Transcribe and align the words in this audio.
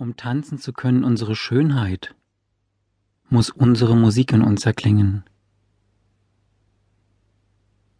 Um 0.00 0.14
tanzen 0.14 0.58
zu 0.58 0.72
können, 0.72 1.02
unsere 1.02 1.34
Schönheit, 1.34 2.14
muss 3.30 3.50
unsere 3.50 3.96
Musik 3.96 4.32
in 4.32 4.42
uns 4.42 4.64
erklingen. 4.64 5.24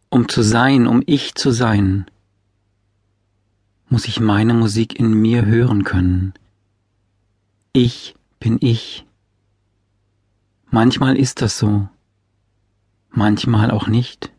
Um 0.07 0.29
zu 0.29 0.41
sein, 0.41 0.87
um 0.87 1.03
ich 1.05 1.35
zu 1.35 1.51
sein, 1.51 2.05
muss 3.89 4.05
ich 4.05 4.21
meine 4.21 4.53
Musik 4.53 4.97
in 4.97 5.11
mir 5.11 5.45
hören 5.45 5.83
können. 5.83 6.33
Ich 7.73 8.15
bin 8.39 8.59
ich. 8.61 9.05
Manchmal 10.71 11.17
ist 11.17 11.41
das 11.41 11.59
so, 11.59 11.89
manchmal 13.09 13.71
auch 13.71 13.87
nicht. 13.87 14.31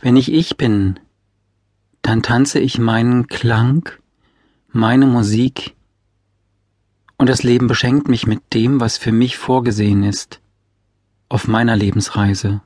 Wenn 0.00 0.16
ich 0.16 0.32
ich 0.32 0.56
bin, 0.56 0.98
dann 2.02 2.20
tanze 2.24 2.58
ich 2.58 2.80
meinen 2.80 3.28
Klang 3.28 4.01
meine 4.72 5.06
Musik 5.06 5.76
und 7.18 7.28
das 7.28 7.42
Leben 7.42 7.68
beschenkt 7.68 8.08
mich 8.08 8.26
mit 8.26 8.54
dem, 8.54 8.80
was 8.80 8.96
für 8.96 9.12
mich 9.12 9.36
vorgesehen 9.36 10.02
ist, 10.02 10.40
auf 11.28 11.46
meiner 11.46 11.76
Lebensreise. 11.76 12.62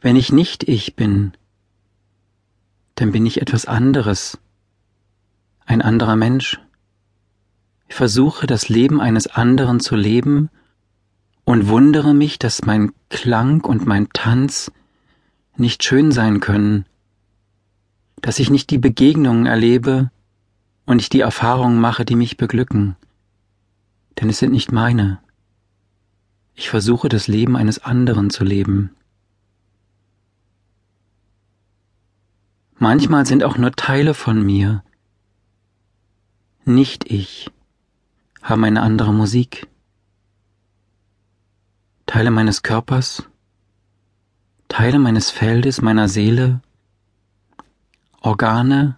Wenn 0.00 0.16
ich 0.16 0.32
nicht 0.32 0.66
ich 0.66 0.96
bin, 0.96 1.32
dann 2.94 3.12
bin 3.12 3.26
ich 3.26 3.40
etwas 3.40 3.66
anderes, 3.66 4.38
ein 5.66 5.82
anderer 5.82 6.16
Mensch. 6.16 6.58
Ich 7.86 7.94
versuche 7.94 8.46
das 8.46 8.68
Leben 8.68 9.00
eines 9.00 9.26
anderen 9.26 9.80
zu 9.80 9.94
leben 9.94 10.48
und 11.44 11.68
wundere 11.68 12.14
mich, 12.14 12.38
dass 12.38 12.64
mein 12.64 12.92
Klang 13.10 13.60
und 13.60 13.86
mein 13.86 14.08
Tanz 14.12 14.72
nicht 15.56 15.84
schön 15.84 16.12
sein 16.12 16.40
können, 16.40 16.86
dass 18.22 18.38
ich 18.38 18.50
nicht 18.50 18.70
die 18.70 18.78
Begegnungen 18.78 19.46
erlebe 19.46 20.10
und 20.86 21.00
ich 21.00 21.08
die 21.08 21.20
Erfahrungen 21.20 21.80
mache, 21.80 22.04
die 22.04 22.16
mich 22.16 22.36
beglücken, 22.36 22.96
denn 24.20 24.28
es 24.28 24.38
sind 24.38 24.52
nicht 24.52 24.72
meine. 24.72 25.20
Ich 26.54 26.68
versuche 26.68 27.08
das 27.08 27.28
Leben 27.28 27.56
eines 27.56 27.78
anderen 27.78 28.30
zu 28.30 28.44
leben. 28.44 28.90
Manchmal 32.76 33.26
sind 33.26 33.44
auch 33.44 33.56
nur 33.56 33.72
Teile 33.72 34.14
von 34.14 34.42
mir, 34.42 34.82
nicht 36.64 37.10
ich, 37.10 37.50
haben 38.42 38.64
eine 38.64 38.82
andere 38.82 39.12
Musik. 39.12 39.66
Teile 42.06 42.30
meines 42.30 42.62
Körpers, 42.62 43.24
Teile 44.68 44.98
meines 44.98 45.30
Feldes, 45.30 45.80
meiner 45.82 46.08
Seele, 46.08 46.60
Organe, 48.20 48.96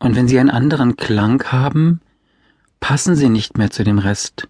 und 0.00 0.16
wenn 0.16 0.28
sie 0.28 0.38
einen 0.38 0.50
anderen 0.50 0.96
Klang 0.96 1.42
haben, 1.44 2.00
passen 2.80 3.14
sie 3.14 3.28
nicht 3.28 3.58
mehr 3.58 3.70
zu 3.70 3.84
dem 3.84 3.98
Rest. 3.98 4.48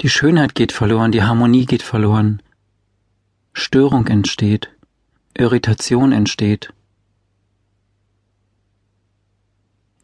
Die 0.00 0.08
Schönheit 0.08 0.54
geht 0.54 0.72
verloren, 0.72 1.12
die 1.12 1.22
Harmonie 1.22 1.66
geht 1.66 1.82
verloren, 1.82 2.42
Störung 3.52 4.06
entsteht, 4.08 4.70
Irritation 5.34 6.12
entsteht. 6.12 6.72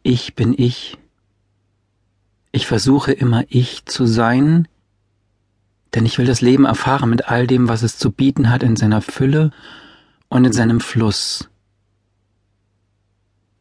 Ich 0.03 0.35
bin 0.35 0.55
ich. 0.57 0.97
Ich 2.51 2.67
versuche 2.67 3.11
immer 3.11 3.43
ich 3.49 3.85
zu 3.85 4.05
sein, 4.05 4.67
denn 5.93 6.05
ich 6.05 6.17
will 6.17 6.25
das 6.25 6.41
Leben 6.41 6.65
erfahren 6.65 7.09
mit 7.09 7.27
all 7.27 7.47
dem, 7.47 7.67
was 7.67 7.83
es 7.83 7.97
zu 7.97 8.11
bieten 8.11 8.49
hat 8.49 8.63
in 8.63 8.75
seiner 8.75 9.01
Fülle 9.01 9.51
und 10.29 10.45
in 10.45 10.53
seinem 10.53 10.79
Fluss. 10.79 11.49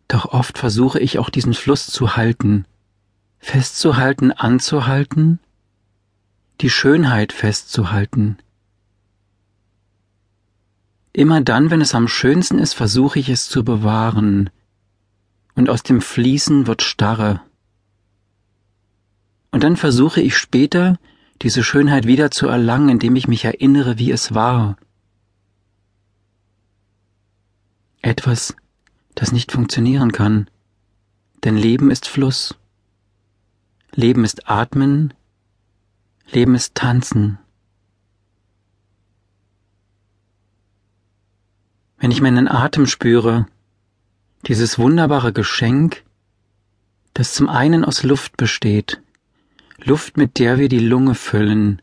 Doch 0.09 0.27
oft 0.27 0.59
versuche 0.59 0.99
ich 0.99 1.19
auch 1.19 1.31
diesen 1.31 1.55
Fluss 1.55 1.87
zu 1.87 2.17
halten, 2.17 2.67
festzuhalten, 3.39 4.33
anzuhalten, 4.33 5.41
die 6.61 6.71
Schönheit 6.71 7.33
festzuhalten. 7.33 8.39
Immer 11.13 11.41
dann, 11.41 11.71
wenn 11.71 11.81
es 11.81 11.95
am 11.95 12.07
schönsten 12.07 12.59
ist, 12.59 12.75
versuche 12.75 13.19
ich 13.19 13.29
es 13.29 13.49
zu 13.49 13.65
bewahren, 13.65 14.51
und 15.55 15.69
aus 15.69 15.83
dem 15.83 16.01
Fließen 16.01 16.67
wird 16.67 16.83
Starre. 16.83 17.41
Und 19.51 19.65
dann 19.65 19.77
versuche 19.77 20.21
ich 20.21 20.37
später, 20.37 20.99
diese 21.43 21.65
Schönheit 21.65 22.07
wieder 22.07 22.31
zu 22.31 22.49
erlangen, 22.49 22.91
indem 22.91 23.17
ich 23.17 23.29
mich 23.29 23.45
erinnere, 23.45 23.99
wie 23.99 24.11
es 24.11 24.35
war. 24.35 24.77
Etwas, 28.03 28.55
das 29.15 29.33
nicht 29.33 29.53
funktionieren 29.53 30.13
kann, 30.13 30.49
denn 31.45 31.57
Leben 31.57 31.91
ist 31.91 32.09
Fluss. 32.09 32.57
Leben 33.93 34.25
ist 34.25 34.49
Atmen, 34.49 35.15
Leben 36.31 36.55
ist 36.55 36.75
Tanzen. 36.75 37.39
Wenn 41.99 42.11
ich 42.11 42.23
meinen 42.23 42.49
Atem 42.49 42.87
spüre, 42.87 43.47
dieses 44.47 44.79
wunderbare 44.79 45.33
Geschenk, 45.33 46.03
das 47.13 47.35
zum 47.35 47.49
einen 47.49 47.85
aus 47.85 48.03
Luft 48.05 48.37
besteht, 48.37 49.03
Luft, 49.85 50.17
mit 50.17 50.39
der 50.39 50.59
wir 50.59 50.69
die 50.69 50.79
Lunge 50.79 51.15
füllen, 51.15 51.81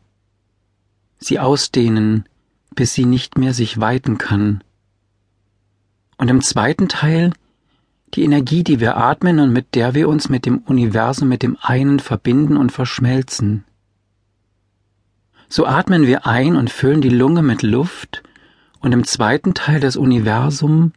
sie 1.18 1.40
ausdehnen, 1.40 2.24
bis 2.74 2.94
sie 2.94 3.04
nicht 3.04 3.38
mehr 3.38 3.52
sich 3.52 3.80
weiten 3.80 4.18
kann. 4.18 4.62
Und 6.16 6.28
im 6.28 6.40
zweiten 6.42 6.88
Teil 6.88 7.32
die 8.14 8.22
Energie, 8.22 8.64
die 8.64 8.80
wir 8.80 8.96
atmen 8.96 9.38
und 9.38 9.52
mit 9.52 9.74
der 9.74 9.94
wir 9.94 10.08
uns 10.08 10.28
mit 10.28 10.46
dem 10.46 10.58
Universum, 10.58 11.28
mit 11.28 11.42
dem 11.42 11.58
einen 11.60 12.00
verbinden 12.00 12.56
und 12.56 12.72
verschmelzen. 12.72 13.64
So 15.48 15.66
atmen 15.66 16.06
wir 16.06 16.26
ein 16.26 16.56
und 16.56 16.70
füllen 16.70 17.00
die 17.00 17.08
Lunge 17.08 17.42
mit 17.42 17.62
Luft 17.62 18.22
und 18.80 18.92
im 18.92 19.04
zweiten 19.04 19.54
Teil 19.54 19.80
das 19.80 19.96
Universum 19.96 20.92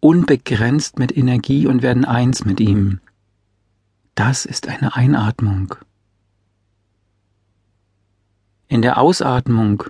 unbegrenzt 0.00 0.98
mit 0.98 1.16
Energie 1.16 1.66
und 1.66 1.82
werden 1.82 2.04
eins 2.04 2.44
mit 2.44 2.60
ihm. 2.60 3.00
Das 4.14 4.44
ist 4.44 4.68
eine 4.68 4.94
Einatmung. 4.94 5.74
In 8.74 8.82
der 8.82 8.98
Ausatmung 8.98 9.84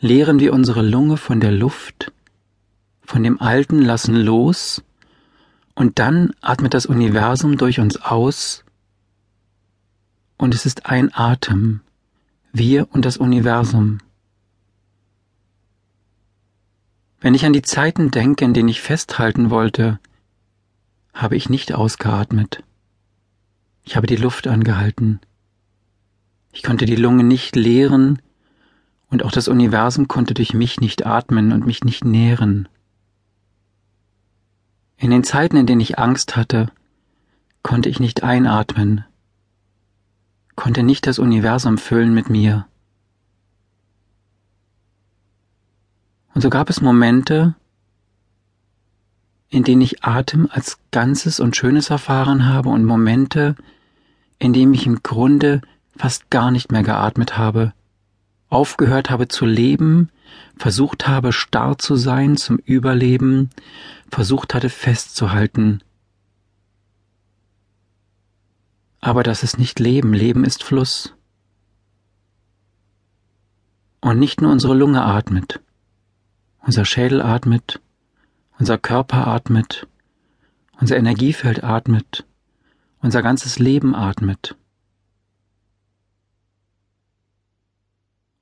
leeren 0.00 0.40
wir 0.40 0.52
unsere 0.52 0.82
Lunge 0.82 1.16
von 1.16 1.38
der 1.38 1.52
Luft, 1.52 2.10
von 3.00 3.22
dem 3.22 3.40
Alten 3.40 3.80
lassen 3.80 4.16
los 4.16 4.82
und 5.76 6.00
dann 6.00 6.32
atmet 6.40 6.74
das 6.74 6.84
Universum 6.84 7.56
durch 7.58 7.78
uns 7.78 8.02
aus 8.02 8.64
und 10.36 10.52
es 10.52 10.66
ist 10.66 10.86
ein 10.86 11.14
Atem, 11.14 11.80
wir 12.52 12.88
und 12.90 13.04
das 13.04 13.18
Universum. 13.18 13.98
Wenn 17.20 17.36
ich 17.36 17.46
an 17.46 17.52
die 17.52 17.62
Zeiten 17.62 18.10
denke, 18.10 18.44
in 18.44 18.52
denen 18.52 18.68
ich 18.68 18.82
festhalten 18.82 19.48
wollte, 19.48 20.00
habe 21.14 21.36
ich 21.36 21.48
nicht 21.48 21.72
ausgeatmet. 21.72 22.64
Ich 23.84 23.94
habe 23.94 24.08
die 24.08 24.16
Luft 24.16 24.48
angehalten. 24.48 25.20
Ich 26.52 26.62
konnte 26.62 26.84
die 26.84 26.96
Lunge 26.96 27.24
nicht 27.24 27.56
leeren 27.56 28.20
und 29.08 29.24
auch 29.24 29.32
das 29.32 29.48
Universum 29.48 30.06
konnte 30.06 30.34
durch 30.34 30.54
mich 30.54 30.80
nicht 30.80 31.06
atmen 31.06 31.52
und 31.52 31.66
mich 31.66 31.82
nicht 31.82 32.04
nähren. 32.04 32.68
In 34.98 35.10
den 35.10 35.24
Zeiten, 35.24 35.56
in 35.56 35.66
denen 35.66 35.80
ich 35.80 35.98
Angst 35.98 36.36
hatte, 36.36 36.70
konnte 37.62 37.88
ich 37.88 38.00
nicht 38.00 38.22
einatmen, 38.22 39.04
konnte 40.54 40.82
nicht 40.82 41.06
das 41.06 41.18
Universum 41.18 41.78
füllen 41.78 42.14
mit 42.14 42.28
mir. 42.28 42.66
Und 46.34 46.42
so 46.42 46.50
gab 46.50 46.70
es 46.70 46.80
Momente, 46.80 47.54
in 49.48 49.64
denen 49.64 49.82
ich 49.82 50.04
Atem 50.04 50.48
als 50.50 50.78
Ganzes 50.90 51.40
und 51.40 51.56
Schönes 51.56 51.90
erfahren 51.90 52.46
habe 52.46 52.68
und 52.68 52.84
Momente, 52.84 53.54
in 54.38 54.52
denen 54.52 54.72
ich 54.72 54.86
im 54.86 55.02
Grunde 55.02 55.60
fast 55.96 56.30
gar 56.30 56.50
nicht 56.50 56.72
mehr 56.72 56.82
geatmet 56.82 57.36
habe, 57.36 57.72
aufgehört 58.48 59.10
habe 59.10 59.28
zu 59.28 59.46
leben, 59.46 60.10
versucht 60.56 61.08
habe 61.08 61.32
starr 61.32 61.78
zu 61.78 61.96
sein 61.96 62.36
zum 62.36 62.58
Überleben, 62.58 63.50
versucht 64.10 64.54
hatte 64.54 64.68
festzuhalten. 64.68 65.82
Aber 69.00 69.22
das 69.22 69.42
ist 69.42 69.58
nicht 69.58 69.80
Leben, 69.80 70.12
Leben 70.12 70.44
ist 70.44 70.62
Fluss. 70.62 71.14
Und 74.00 74.18
nicht 74.18 74.40
nur 74.40 74.52
unsere 74.52 74.74
Lunge 74.74 75.02
atmet, 75.02 75.60
unser 76.60 76.84
Schädel 76.84 77.22
atmet, 77.22 77.80
unser 78.58 78.78
Körper 78.78 79.26
atmet, 79.26 79.86
unser 80.80 80.96
Energiefeld 80.96 81.64
atmet, 81.64 82.24
unser 83.00 83.22
ganzes 83.22 83.58
Leben 83.58 83.94
atmet. 83.94 84.56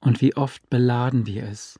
Und 0.01 0.21
wie 0.21 0.37
oft 0.37 0.69
beladen 0.71 1.27
wir 1.27 1.45
es 1.45 1.79